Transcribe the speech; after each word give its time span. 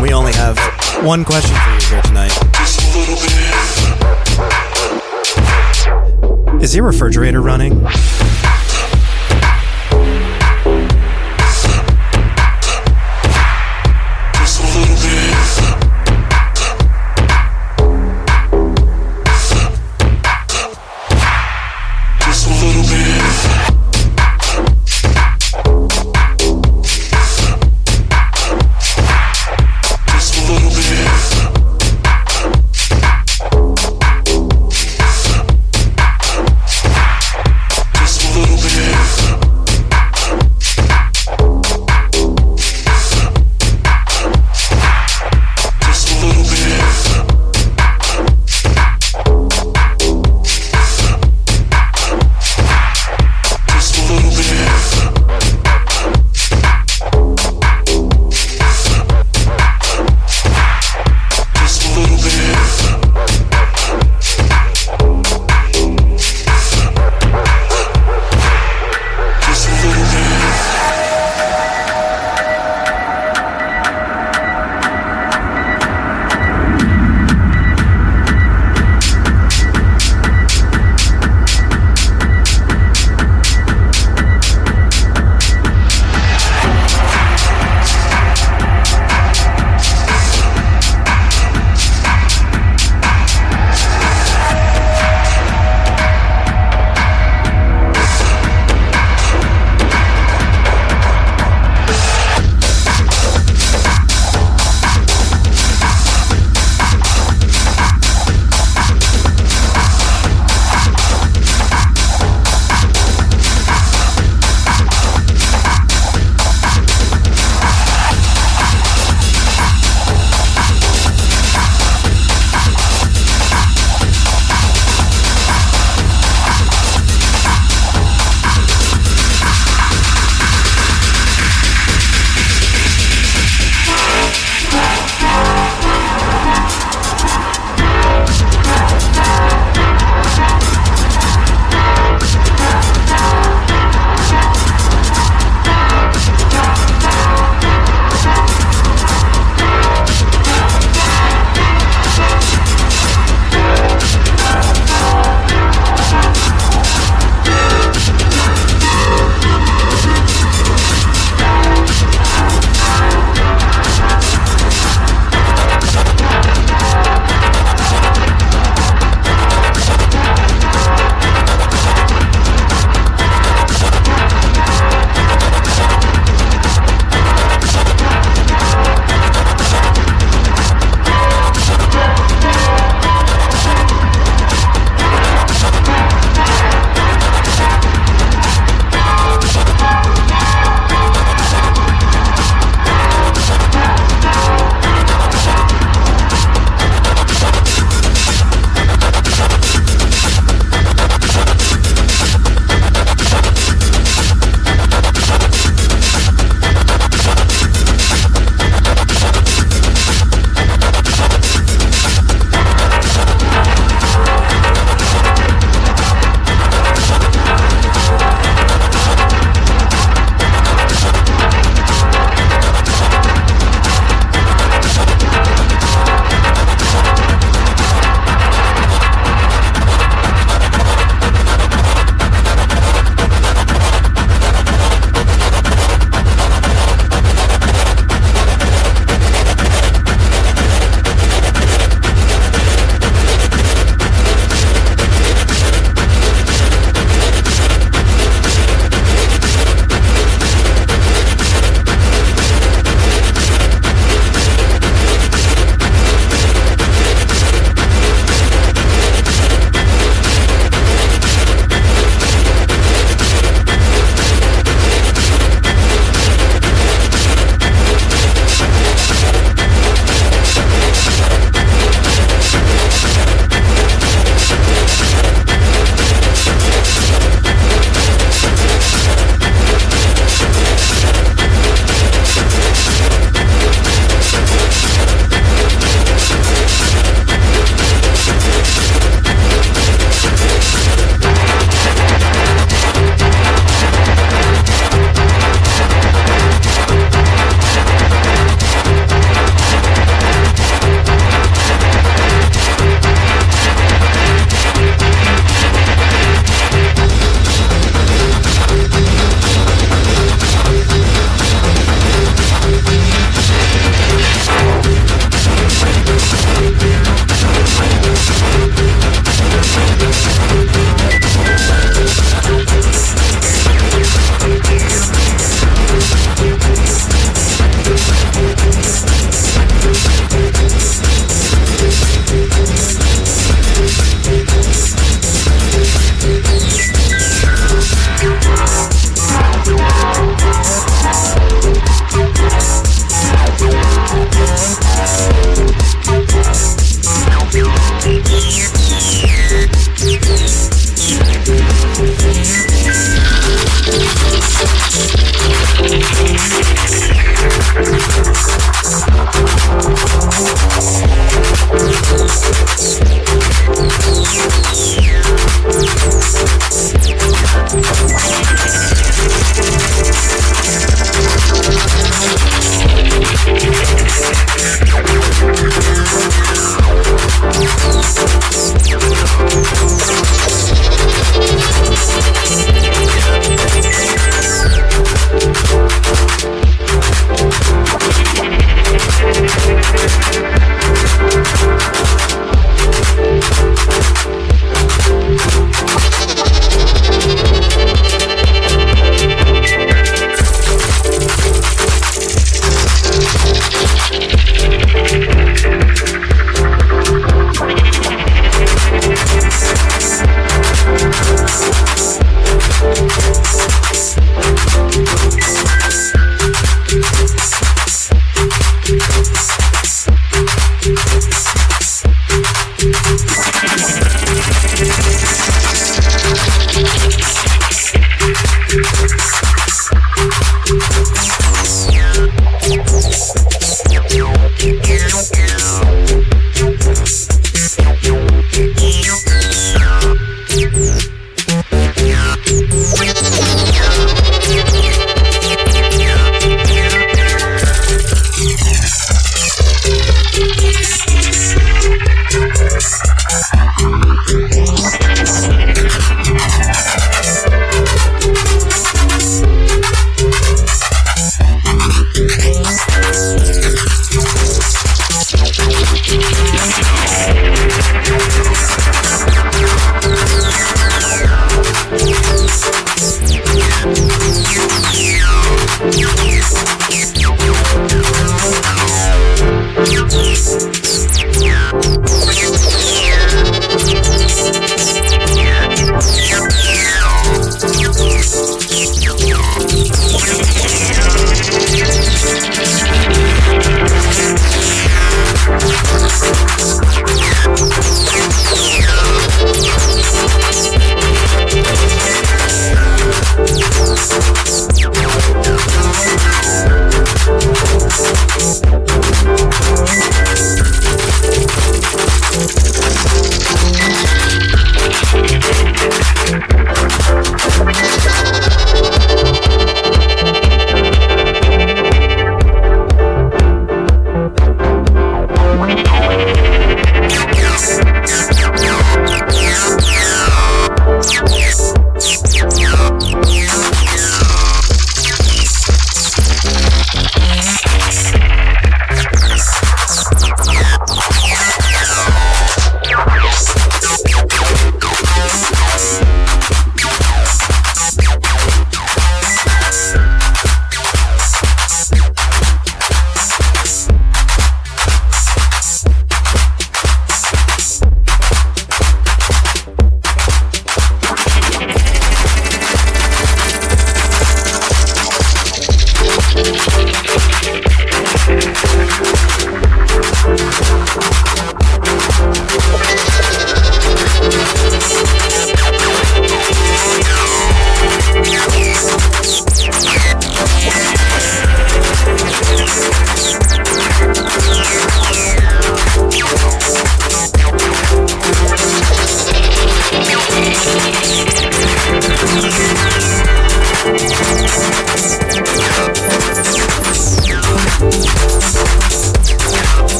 We 0.00 0.12
only 0.14 0.32
have 0.32 0.58
one 1.04 1.24
question 1.24 1.54
for 1.54 1.70
you 1.70 1.80
here 1.90 2.02
tonight. 2.02 2.32
Is 6.62 6.74
your 6.74 6.86
refrigerator 6.86 7.42
running? 7.42 7.86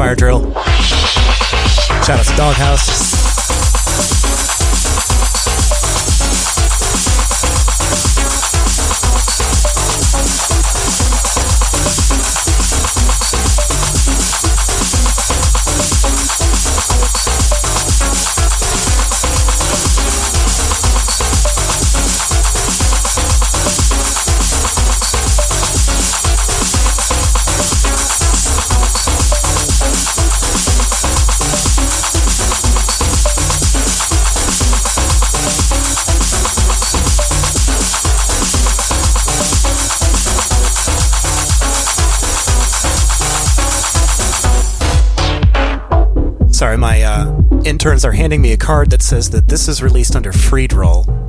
Fire 0.00 0.14
Drill. 0.14 0.40
Shout 2.04 2.20
outs 2.20 2.30
to 2.30 2.36
Doghouse. 2.38 3.19
Handing 48.30 48.42
me 48.42 48.52
a 48.52 48.56
card 48.56 48.90
that 48.90 49.02
says 49.02 49.28
that 49.30 49.48
this 49.48 49.66
is 49.66 49.82
released 49.82 50.14
under 50.14 50.32
Freed 50.32 50.72
Roll. 50.72 51.19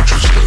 Consciousness. 0.00 0.40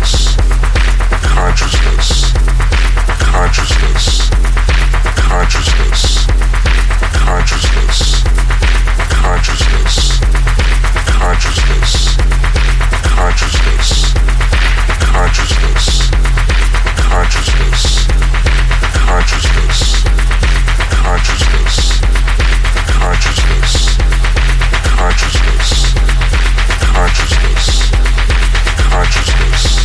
Consciousness. 29.03 29.82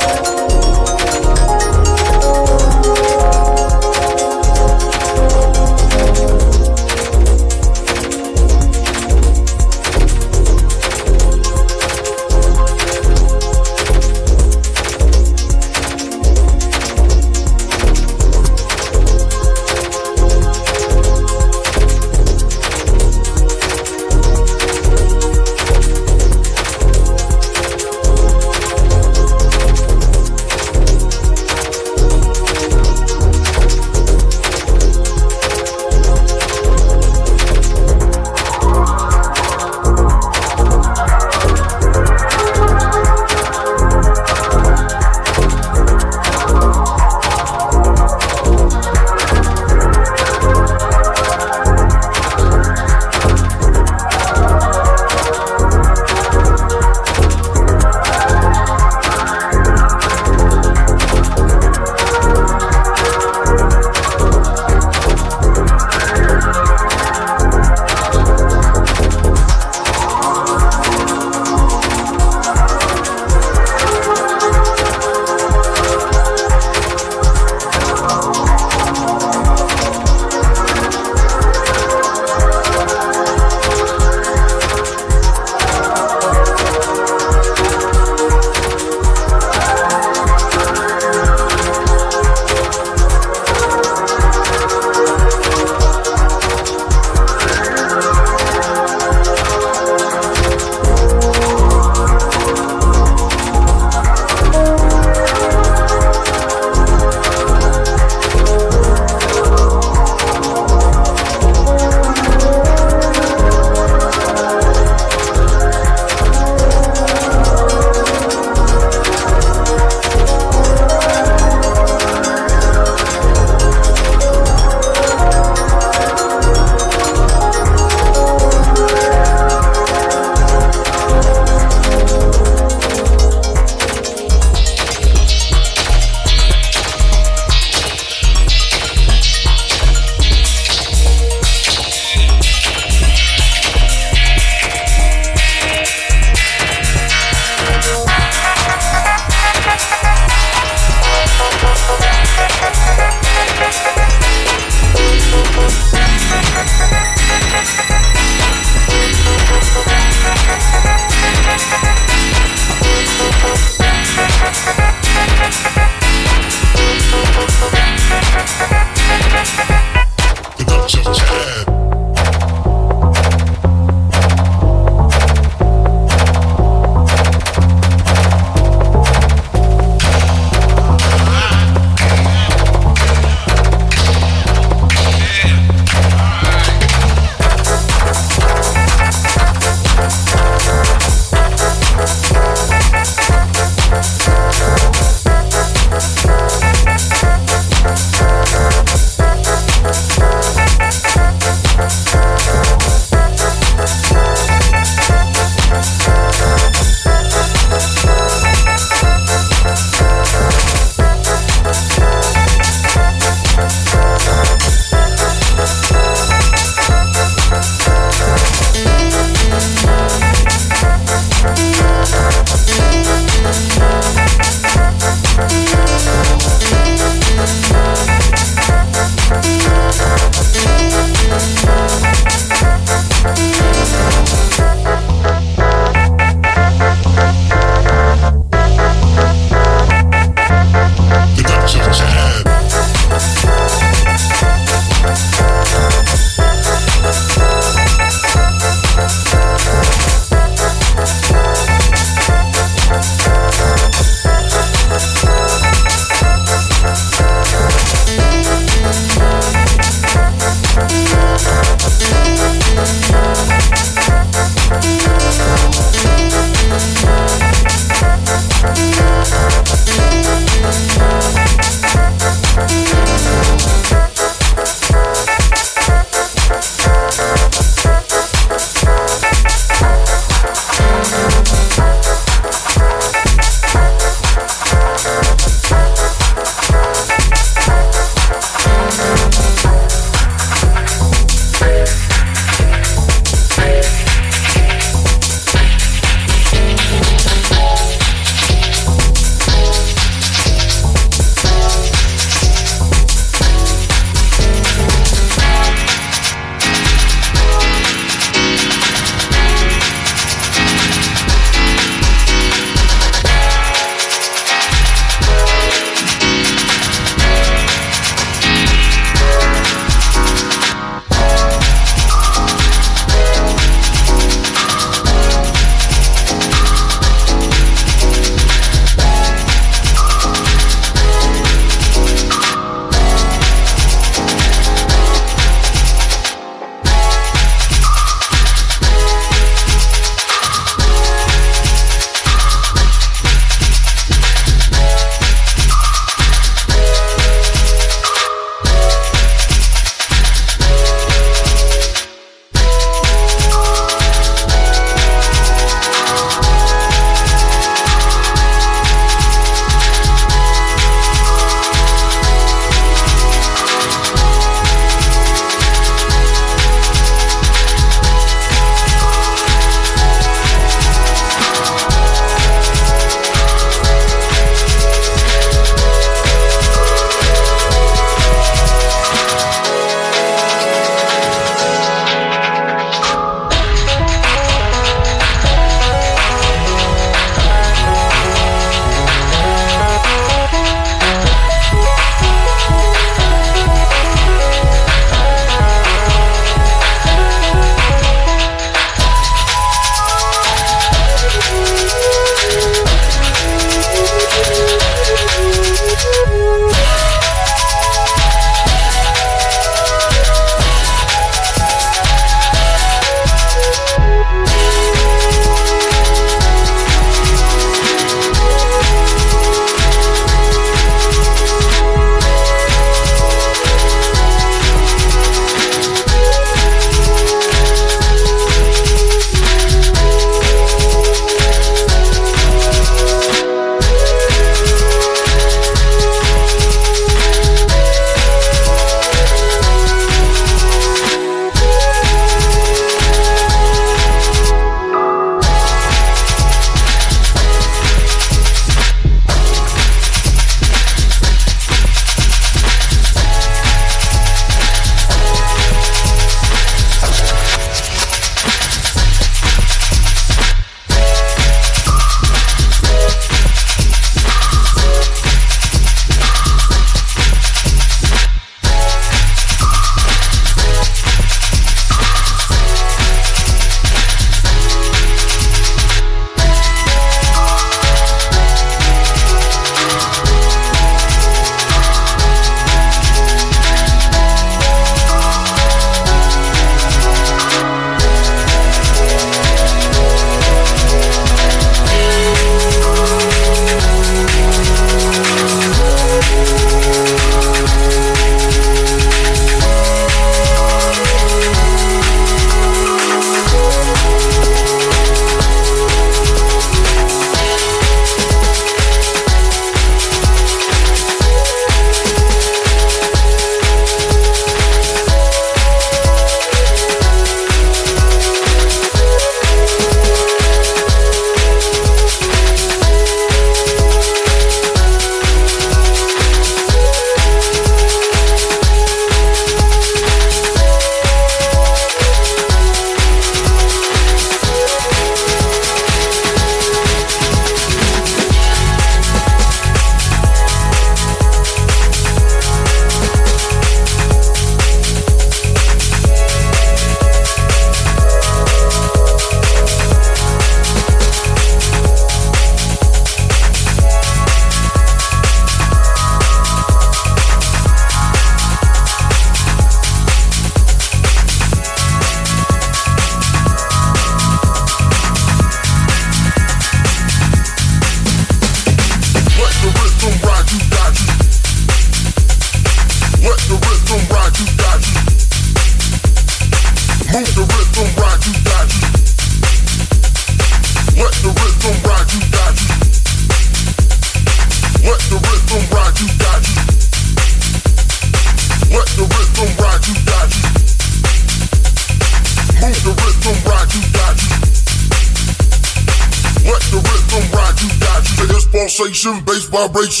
Bass 599.76 600.00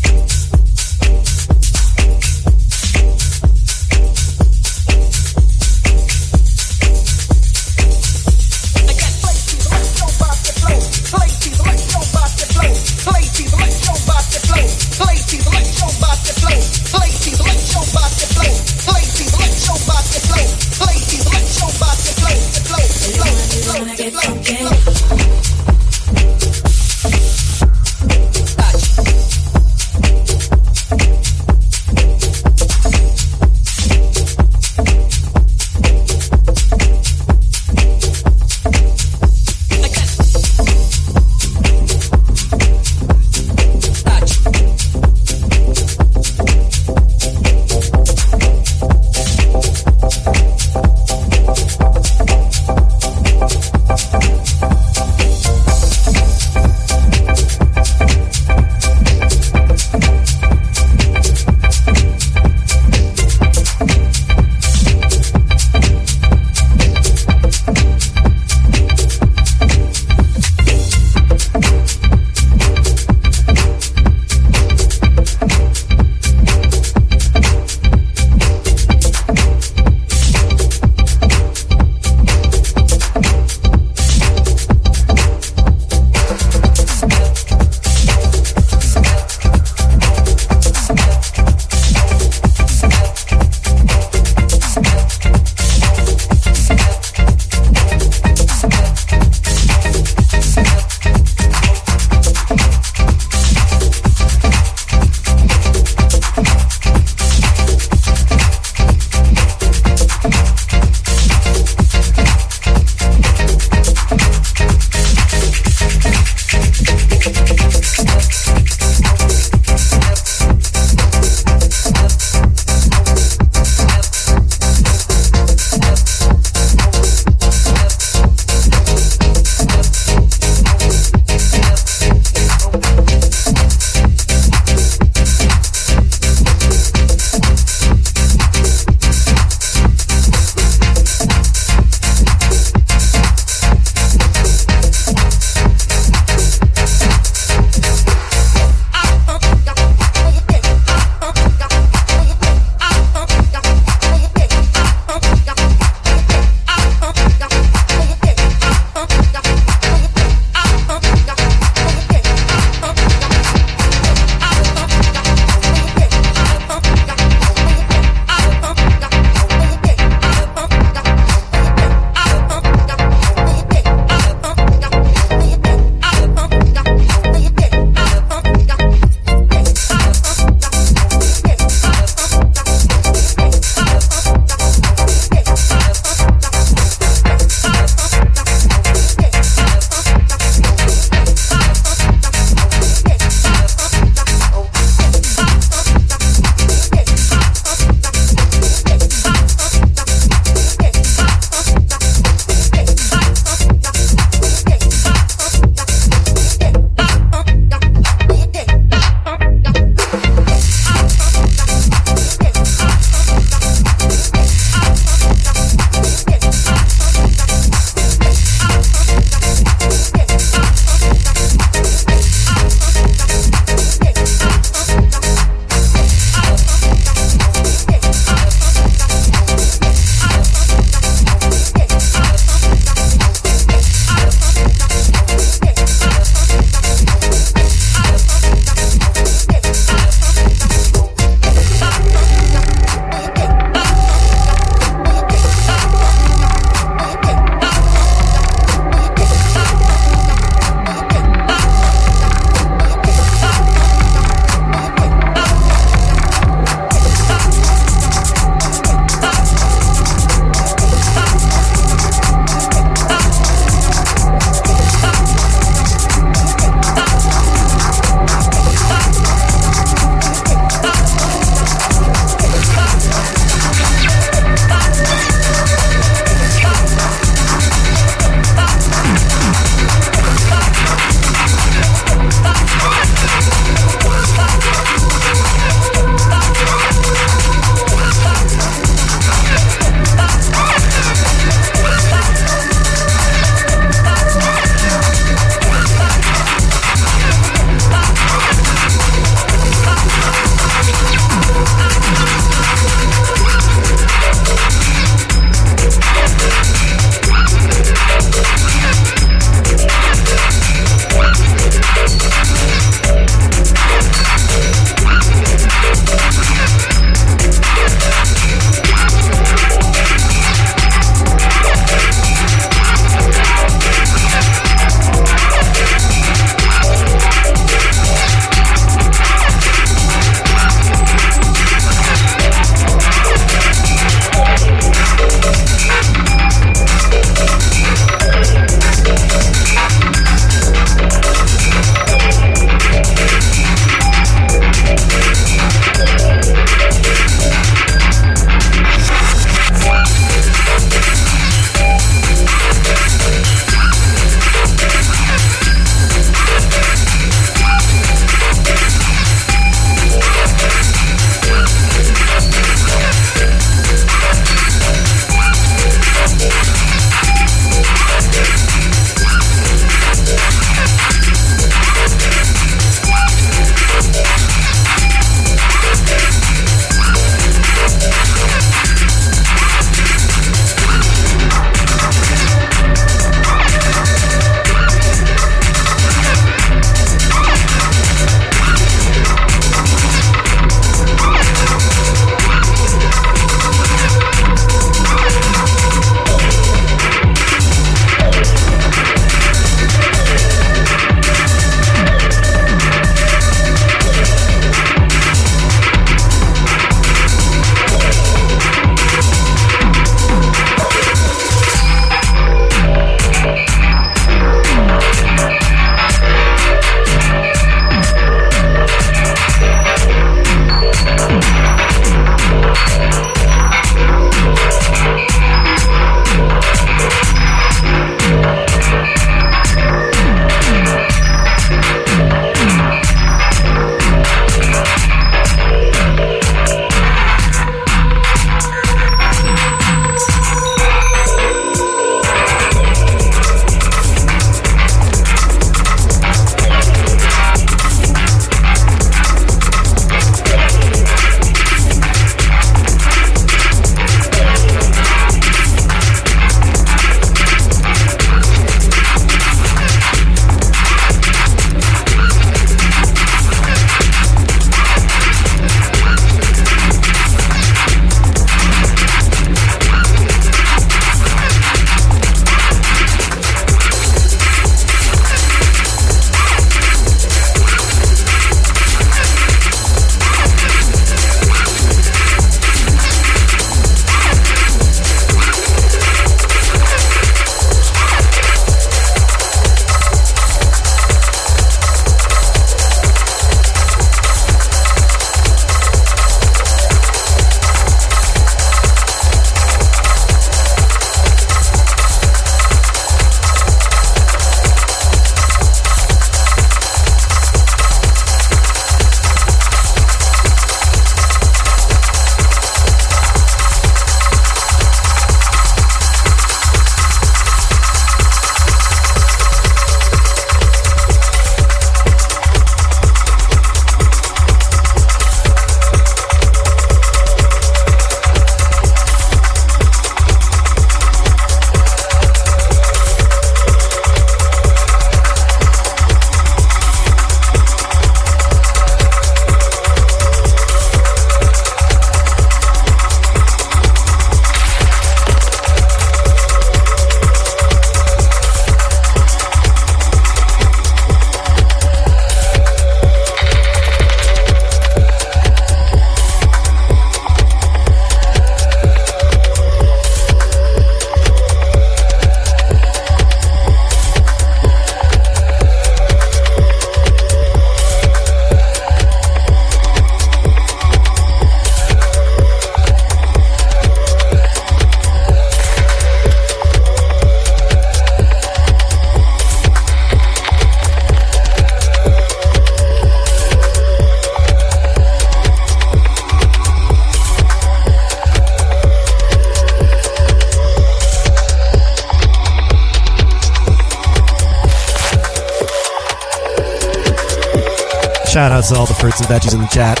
Shout 598.42 598.50
out 598.50 598.64
to 598.64 598.74
all 598.74 598.86
the 598.86 598.94
fruits 598.94 599.20
and 599.20 599.28
veggies 599.28 599.54
in 599.54 599.60
the 599.60 599.68
chat. 599.68 600.00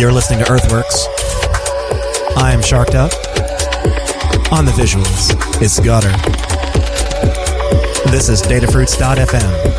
You're 0.00 0.10
listening 0.10 0.44
to 0.44 0.50
Earthworks. 0.50 1.06
I 2.36 2.50
am 2.52 2.60
Sharked 2.60 2.96
Up. 2.96 3.12
On 4.50 4.64
the 4.64 4.72
visuals, 4.72 5.30
it's 5.62 5.78
Gutter. 5.78 6.10
This 8.10 8.28
is 8.28 8.42
datafruits.fm. 8.42 9.77